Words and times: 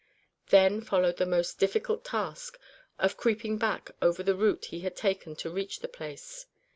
Then 0.47 0.81
followed 0.81 1.17
the 1.17 1.27
most 1.27 1.59
difficult 1.59 2.03
task 2.03 2.57
of 2.97 3.17
creeping 3.17 3.59
back 3.59 3.91
over 4.01 4.23
the 4.23 4.33
route 4.33 4.65
he 4.65 4.79
had 4.79 4.95
taken 4.95 5.35
to 5.35 5.49
reach 5.51 5.81
the 5.81 5.87
place. 5.87 6.47